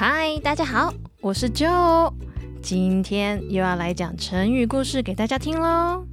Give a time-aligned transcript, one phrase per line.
[0.00, 2.14] 嗨，大家好，我是 Joe，
[2.62, 6.06] 今天又要来讲成语故事给大家听喽。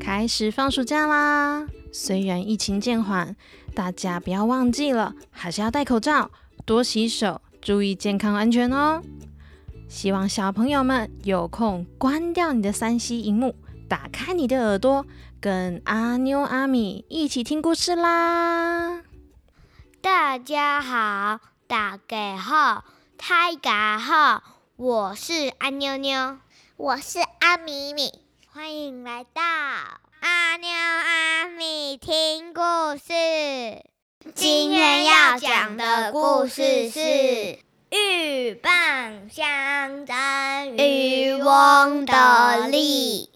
[0.00, 3.36] 开始放暑假啦，虽然疫情渐缓，
[3.74, 6.30] 大家不要忘记了，还是要戴口罩，
[6.64, 9.02] 多洗手，注意健康安全哦。
[9.86, 13.54] 希望小朋友们有空关掉你的三 C 荧幕，
[13.86, 15.04] 打开你的耳朵，
[15.42, 19.02] 跟阿妞阿米一起听故事啦。
[20.00, 22.84] 大家好，大家好，
[23.28, 24.42] 大家好，
[24.76, 26.38] 我是阿妞妞，
[26.78, 28.18] 我是阿米米，
[28.50, 29.42] 欢迎来到
[30.20, 32.62] 阿妞阿米听故
[32.96, 33.84] 事。
[34.34, 37.58] 今天要讲的故事是
[37.90, 43.29] 鹬蚌相争，渔翁得利。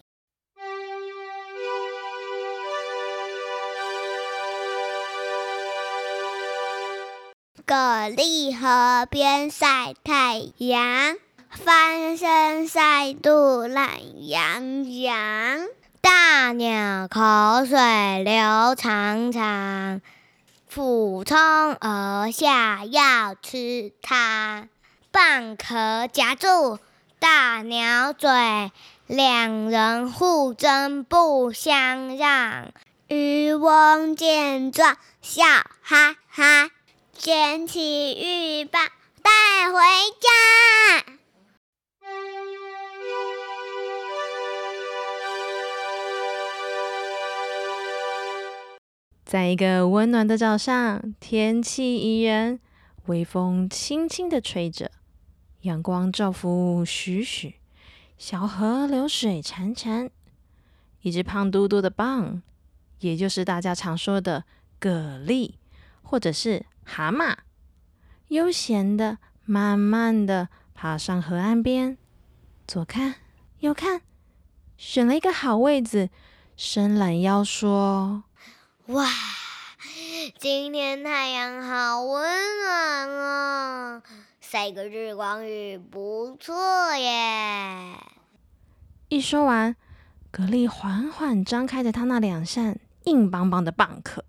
[7.67, 11.15] 蛤蜊河边晒太阳，
[11.49, 15.65] 翻身晒肚懒洋洋。
[15.99, 19.99] 大鸟口水流长长，
[20.67, 21.39] 俯冲
[21.81, 24.67] 而下要吃它。
[25.11, 26.77] 蚌壳夹住
[27.17, 28.29] 大鸟嘴，
[29.07, 32.67] 两人互争不相让。
[33.07, 35.43] 渔翁见状笑
[35.81, 36.69] 哈哈。
[37.17, 37.79] 捡起
[38.13, 38.89] 鹬蚌
[39.23, 39.79] 带回
[40.19, 40.29] 家。
[49.23, 52.59] 在一个温暖的早上，天气宜人，
[53.05, 54.91] 微风轻轻的吹着，
[55.61, 57.55] 阳光照拂徐徐，
[58.17, 60.09] 小河流水潺潺。
[61.01, 62.41] 一只胖嘟嘟的蚌，
[62.99, 64.43] 也就是大家常说的
[64.79, 65.53] 蛤蜊，
[66.03, 66.65] 或者是。
[66.85, 67.35] 蛤蟆
[68.29, 71.97] 悠闲的、慢慢的爬上河岸边，
[72.67, 73.15] 左看
[73.59, 74.01] 右看，
[74.77, 76.09] 选了一个好位置，
[76.55, 78.23] 伸懒腰说
[78.87, 79.09] ：“哇，
[80.37, 82.23] 今天太阳好温
[82.63, 84.03] 暖啊，
[84.39, 87.97] 晒个日光浴不错耶。”
[89.09, 89.75] 一说完，
[90.31, 94.23] 蛤蜊缓缓张开着它那两扇硬邦邦的蚌壳。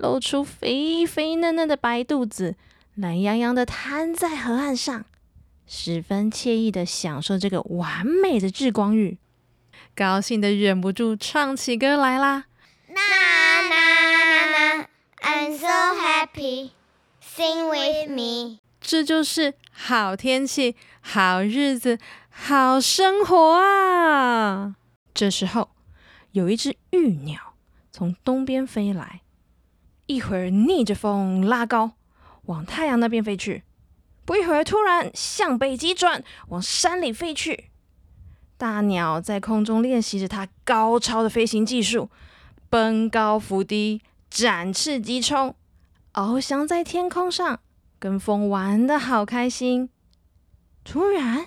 [0.00, 2.56] 露出肥肥嫩嫩的白肚子，
[2.94, 5.04] 懒洋洋的瘫在河岸上，
[5.66, 9.18] 十分惬意的享受这个完美的日光浴，
[9.94, 12.46] 高兴的忍不住唱起歌来啦
[12.88, 12.96] ！Na
[13.68, 13.82] na
[14.16, 14.86] na
[15.20, 15.68] na，I'm so
[16.00, 18.60] happy，sing with me。
[18.80, 21.98] 这就是好天气、好日子、
[22.30, 24.76] 好生活啊！
[25.12, 25.68] 这时候，
[26.32, 27.52] 有一只玉鸟
[27.92, 29.20] 从东边飞来。
[30.10, 31.92] 一会儿逆着风拉高，
[32.46, 33.62] 往太阳那边飞去；
[34.24, 37.66] 不一会儿，突然向北急转，往山里飞去。
[38.56, 42.10] 大鸟在空中练习着它高超的飞行技术，
[42.68, 45.54] 奔高伏低，展翅急冲，
[46.14, 47.60] 翱翔在天空上，
[48.00, 49.90] 跟风玩的好开心。
[50.82, 51.46] 突然，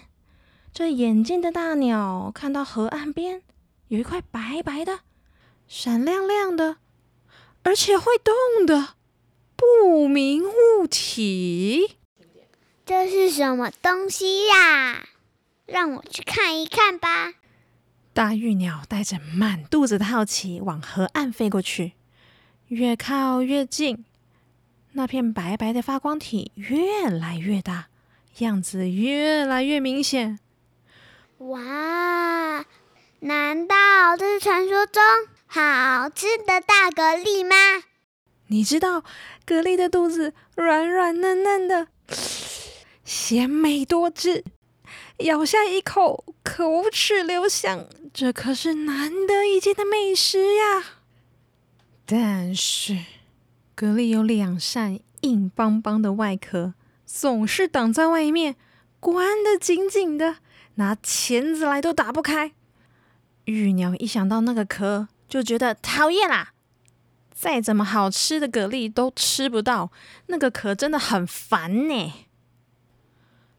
[0.72, 3.42] 这眼睛的大鸟看到河岸边
[3.90, 5.00] 有一块白白的、
[5.68, 6.78] 闪亮亮的。
[7.64, 8.96] 而且会动的
[9.56, 11.98] 不明物体，
[12.86, 15.08] 这是什么东西呀？
[15.66, 17.34] 让我去看一看吧。
[18.14, 21.94] 大玉鸟带着满肚子的好奇往河岸飞过去，
[22.68, 24.06] 越靠越近，
[24.92, 27.88] 那片白白的发光体越来越大，
[28.40, 30.38] 样子越来越明显。
[31.38, 32.66] 哇！
[33.22, 33.76] 难道
[34.18, 35.02] 这是传说中？
[35.56, 37.84] 好吃的大蛤蜊吗？
[38.48, 39.02] 你知道
[39.46, 41.90] 蛤蜊的肚子软软嫩嫩的，
[43.06, 44.44] 鲜美多汁，
[45.18, 50.84] 咬下一口口齿留香，这可是难得一见的美食呀！
[52.04, 52.98] 但是
[53.76, 56.74] 蛤蜊有两扇硬邦邦的外壳，
[57.06, 58.56] 总是挡在外面，
[59.00, 60.38] 关得紧紧的，
[60.76, 62.54] 拿钳子来都打不开。
[63.46, 66.54] 玉鸟一想到那个壳，就觉得讨厌啦！
[67.34, 69.92] 再怎么好吃的蛤蜊都吃不到，
[70.28, 72.14] 那个壳真的很烦呢。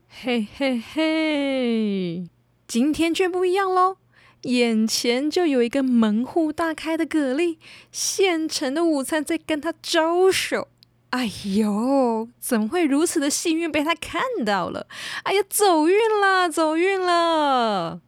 [0.09, 2.29] 嘿嘿嘿，
[2.69, 3.97] 今天却不一样喽！
[4.43, 7.59] 眼前就有一个门户大开的蛤蜊，
[7.91, 10.69] 现成的午餐在跟他招手。
[11.11, 14.87] 哎呦，怎么会如此的幸运被他看到了？
[15.25, 18.01] 哎呀，走运了，走运了！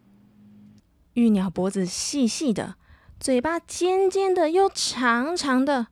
[1.15, 2.77] 玉鸟脖子细细的。
[3.26, 5.88] 嘴巴尖尖的又长长的，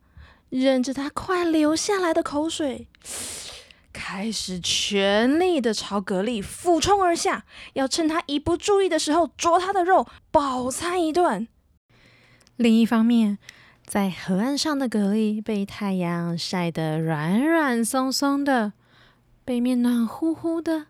[0.51, 2.87] 忍着它快流下来的口水，
[3.93, 11.49] 开始全力的朝蛤蜊俯冲而下，要趁他一不注意的时候啄他的肉，饱餐一顿。
[12.55, 13.39] 另一方面，
[13.85, 18.75] 在河岸上的蛤蜊被太阳晒得软软松松的，
[19.45, 20.87] 背面暖乎乎的，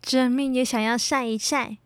[0.00, 1.78] 正命也想要晒一晒，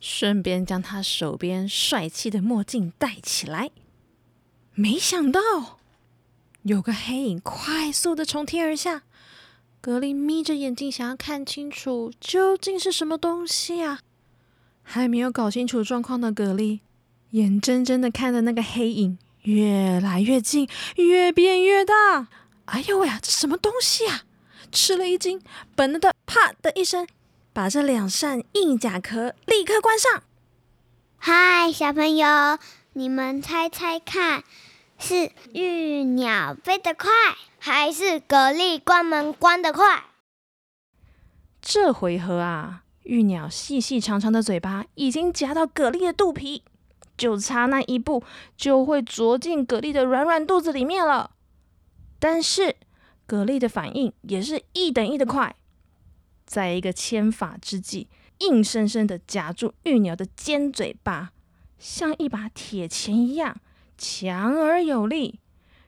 [0.00, 3.70] 顺便将他手边帅气的墨镜戴起来。
[4.74, 5.40] 没想到，
[6.62, 9.02] 有个黑影快速的从天而下。
[9.80, 14.00] 格力眯着眼睛，想要看清楚究竟是什么东西啊！
[14.82, 16.80] 还没有搞清楚状况的格力，
[17.30, 22.28] 眼睁睁的看着那个黑影越来越近，越变越大。
[22.66, 24.24] 哎呦喂呀，这什么东西啊！
[24.72, 25.40] 吃了一惊，
[25.74, 27.06] 本能的啪的一声，
[27.58, 30.22] 把这两扇硬甲壳立刻关上。
[31.16, 32.56] 嗨，小朋友，
[32.92, 34.44] 你们猜猜看，
[34.96, 37.10] 是玉鸟飞得快？
[37.58, 40.04] 还是蛤蜊关门关得快。
[41.60, 46.62] 这回合啊，玉鸟细细长长的嘴巴已经夹到蛤蜊的肚皮，
[47.16, 48.22] 就差那一步
[48.56, 51.32] 就会啄进蛤蜊的软软肚子里面了。
[52.20, 52.76] 但是
[53.26, 55.56] 蛤蜊的反应也是一等一的快，
[56.48, 58.08] 在一个千法之际，
[58.38, 61.32] 硬生生的夹住玉鸟的尖嘴巴，
[61.78, 63.60] 像一把铁钳一样
[63.98, 65.38] 强而有力。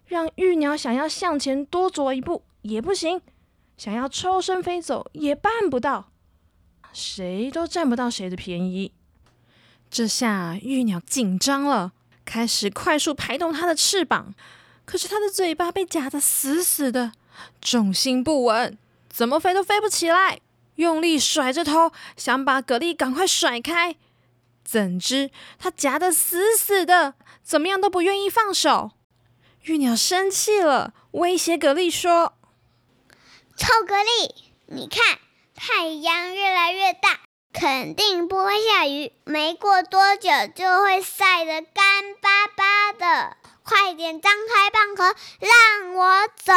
[0.06, 3.22] 让玉鸟想要向前多走一步也不行，
[3.78, 6.10] 想要抽身飞走也办不到，
[6.92, 8.92] 谁都占不到谁的便宜。
[9.88, 11.92] 这下玉鸟紧张了，
[12.24, 14.34] 开始快速拍动它的翅膀，
[14.84, 17.12] 可是它的嘴巴被夹得死死的，
[17.60, 18.76] 重心不稳，
[19.08, 20.40] 怎么飞都飞不起来。
[20.80, 23.96] 用力甩着头，想把蛤蜊赶快甩开，
[24.64, 28.92] 怎知它夹得死死的，怎么样都不愿意放手。
[29.64, 32.32] 玉鸟生气了，威胁蛤蜊说
[33.54, 34.34] ：“臭蛤蜊，
[34.68, 35.18] 你看
[35.54, 37.20] 太阳越来越大，
[37.52, 43.36] 肯定不会下雨，没过多久就会晒得干巴巴的。
[43.62, 46.54] 快点张开蚌壳，让我走。”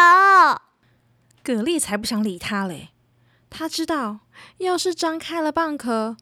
[1.43, 2.92] 蛤蜊才不想理他嘞，
[3.53, 4.19] 他知道，
[4.57, 6.17] 要是张开了蚌壳，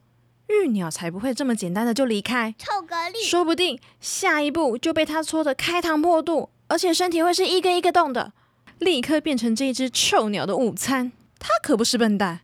[0.48, 2.54] 玉鸟才不会这么简单的就离开。
[2.58, 6.50] 臭蛤蜊，说不定下一步就被他戳得开膛破肚。
[6.68, 8.32] 而且身体会是一个一个洞的，
[8.78, 11.12] 立刻变成这一只臭鸟的午餐。
[11.38, 12.40] 他可不是笨蛋，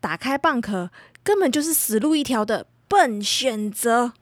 [0.00, 0.90] 打开蚌壳
[1.22, 4.12] 根本就是死路一条的笨选择。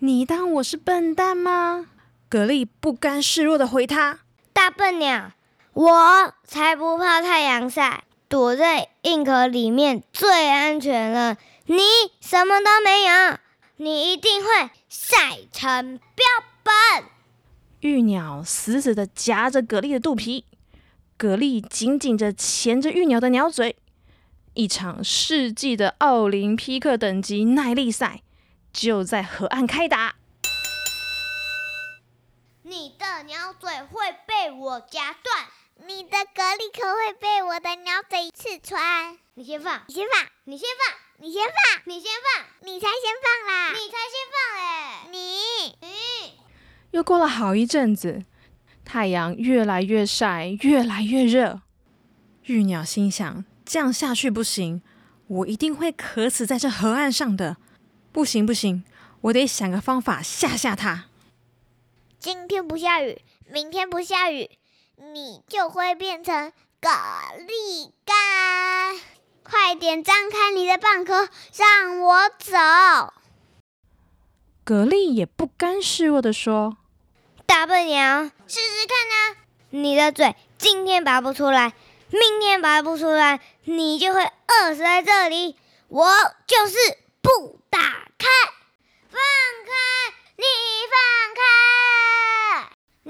[0.00, 1.86] 你当我是笨蛋吗？
[2.28, 4.20] 蛤蜊不甘示弱的回他
[4.52, 5.32] ：“大笨鸟，
[5.72, 11.36] 我才不怕太阳晒，躲在硬壳里面最安全了。
[11.66, 11.80] 你
[12.20, 13.38] 什么都没有，
[13.76, 16.24] 你一定会晒成标
[16.62, 17.06] 本。”
[17.80, 20.44] 玉鸟死死的夹着蛤蜊的肚皮，
[21.18, 23.76] 蛤蜊紧紧的钳着玉鸟的鸟嘴。
[24.54, 28.22] 一场世纪的奥林匹克等级耐力赛
[28.72, 30.14] 就在河岸开打。
[32.62, 35.46] 你的鸟嘴会被我夹断，
[35.86, 39.16] 你的蛤蜊壳会被我的鸟嘴刺穿。
[39.34, 45.18] 你先放，你先放，你先放，你先放，你先放，你才先放啦，你才先放哎，你，
[45.80, 45.88] 你。
[46.90, 48.24] 又过了好一阵子，
[48.84, 51.62] 太阳越来越晒，越来越热。
[52.44, 54.82] 玉鸟心想：这样下去不行，
[55.28, 57.56] 我一定会渴死在这河岸上的。
[58.12, 58.84] 不行不行，
[59.22, 61.06] 我得想个方法吓吓它。
[62.18, 64.50] 今天不下雨，明天不下雨，
[65.02, 66.52] 你就会变成
[66.82, 69.00] 蛤蜊干。
[69.42, 72.52] 快点张开你的蚌壳，让我走。
[74.64, 76.76] 蛤蜊也不甘示弱的说。
[77.46, 79.36] 大笨鸟，试试看啊！
[79.70, 81.72] 你的嘴今天拔不出来，
[82.10, 85.56] 明天拔不出来，你就会饿死在这里。
[85.88, 86.06] 我
[86.46, 86.76] 就是
[87.22, 88.28] 不打开，
[89.08, 89.18] 放
[89.66, 89.72] 开，
[90.36, 90.44] 你
[90.90, 91.40] 放开，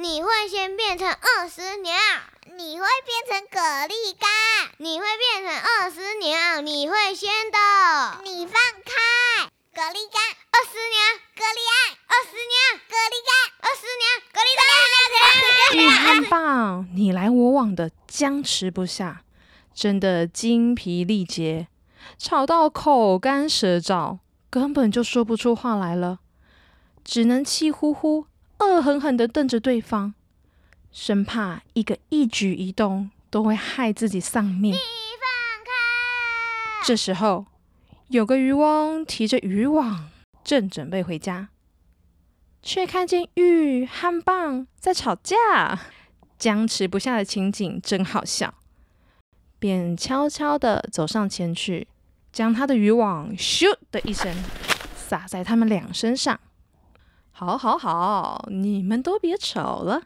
[0.01, 1.93] 你会先变成二十鸟，
[2.57, 4.31] 你会变成蛤蜊干，
[4.79, 7.59] 你会变成二十鸟，你会先的，
[8.25, 10.97] 你放开，蛤蜊干，二十鸟，
[11.37, 13.31] 蛤蜊爱，二十鸟，蛤蜊干。
[13.61, 14.49] 二十年，格力
[15.77, 19.23] 的玉汉棒，你来我往的，僵持不下，
[19.75, 21.69] 真的精疲力竭，
[22.19, 26.21] 吵到口干舌燥，根本就说不出话来了，
[27.05, 28.25] 只能气呼呼、
[28.61, 30.13] 恶狠狠地瞪着对方，
[30.93, 34.73] 生怕一个一举一动都会害自己丧命。
[34.73, 36.87] 你放开！
[36.87, 37.47] 这时候，
[38.09, 40.11] 有个渔翁提着渔网，
[40.45, 41.49] 正准备回家。
[42.63, 45.81] 却看见玉和棒在吵架，
[46.39, 48.53] 僵持不下的情景真好笑。
[49.59, 51.89] 便悄悄地走上前去，
[52.31, 54.35] 将他的渔网咻的一声
[54.95, 56.39] 撒在他们俩身上。
[57.41, 60.03] 好，好，好，你们都别吵了，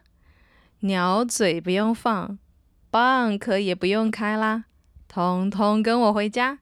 [0.79, 2.39] 鸟嘴不用放，
[2.89, 4.63] 蚌壳也不用开啦，
[5.09, 6.59] 通通跟我回家。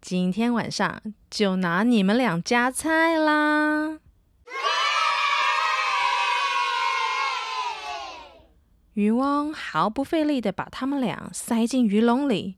[0.00, 3.98] 今天晚上就拿你们俩夹菜啦！
[8.94, 12.56] 渔翁毫不费力的把他们俩塞进鱼笼里，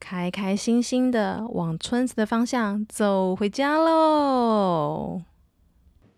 [0.00, 5.20] 开开心心的往村子的方向走回家喽。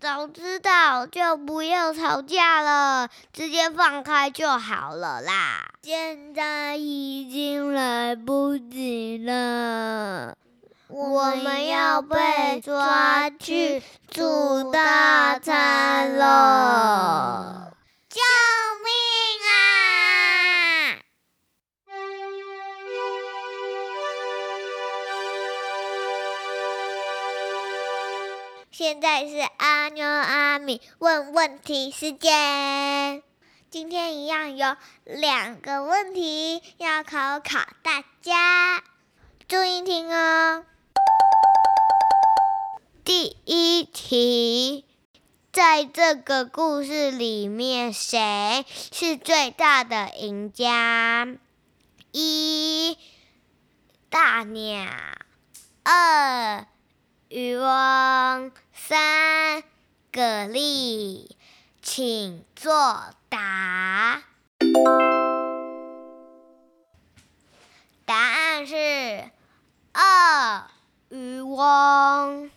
[0.03, 5.71] 早知道就不要吵架了，直接放开就好了啦。
[5.85, 10.35] 现在已经来不及了，
[10.89, 13.81] 我们要被抓去
[14.11, 17.71] 煮大餐了！
[18.09, 18.21] 叫
[28.73, 33.23] 现在是阿妞阿米问问题时间。
[33.69, 38.83] 今天一样有两个问题要考考大家，
[39.47, 40.65] 注意听哦。
[43.05, 44.87] 第一题，
[45.53, 51.29] 在这个故事里面，谁是最大的赢家？
[52.11, 52.97] 一
[54.09, 54.87] 大鸟，
[55.83, 56.67] 二
[57.35, 59.63] 渔翁，三
[60.13, 61.31] 蛤蜊，
[61.81, 64.23] 请作答。
[68.05, 69.31] 答案是
[69.93, 70.65] 二
[71.09, 72.51] 渔翁。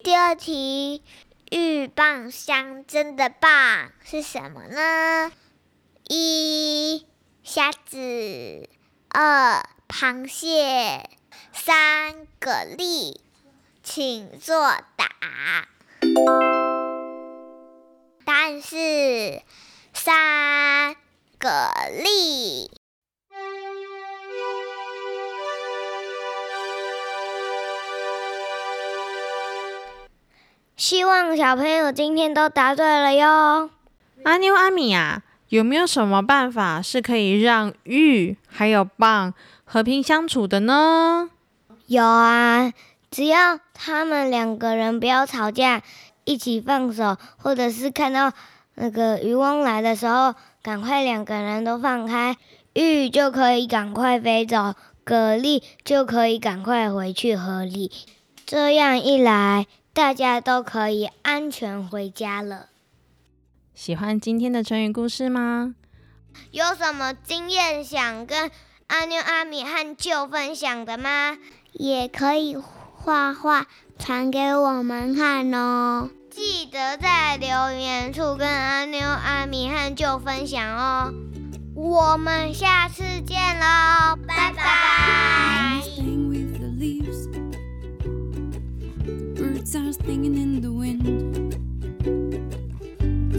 [0.00, 1.02] 第二题，
[1.50, 5.32] 鹬蚌相争的蚌是什么呢？
[6.10, 7.06] 一
[7.42, 8.68] 虾子，
[9.08, 11.08] 二螃蟹，
[11.52, 13.20] 三个力，
[13.82, 15.08] 请作答。
[18.24, 19.42] 答案是
[19.92, 20.96] 三
[21.38, 21.70] 个
[22.02, 22.70] 力。
[30.76, 33.70] 希望小朋友今天都答对了哟。
[34.24, 39.32] 阿妞阿米啊，有没有什么办法是可以让玉还有蚌
[39.64, 41.30] 和平相处的呢？
[41.86, 42.72] 有啊，
[43.10, 45.82] 只要他们两个人不要吵架，
[46.24, 48.32] 一起放手，或者是看到
[48.74, 52.36] 那个渔翁来的时候，赶快两个人都放开，
[52.74, 54.74] 玉就可以赶快飞走，
[55.04, 57.90] 蛤蜊就可以赶快回去河里。
[58.46, 59.66] 这样一来。
[59.94, 62.66] 大家都可以安全回家了。
[63.78, 65.76] 喜欢今天的成语故事吗？
[66.50, 68.50] 有什么经验想跟
[68.88, 71.38] 阿妞、阿米和舅分享的吗？
[71.74, 76.10] 也可以画画传给我们看哦。
[76.28, 81.14] 记得在留言处跟阿妞、阿米和舅分享哦。
[81.76, 85.84] 我们下次见喽，拜拜。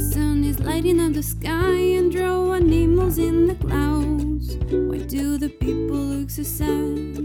[0.10, 4.56] Sun is lighting up the sky and drawing animals in the clouds.
[4.72, 7.20] Why do the people look so sad?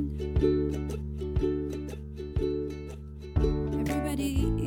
[3.88, 4.63] Everybody